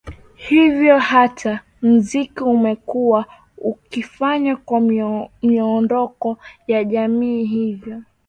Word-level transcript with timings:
Hivyo 0.35 0.99
hata 0.99 1.59
mziki 1.81 2.43
umekuwa 2.43 3.25
ukifanya 3.57 4.55
kwa 4.55 4.79
miondoko 5.41 6.37
ya 6.67 6.83
jamii 6.83 7.43
hiyo 7.45 8.01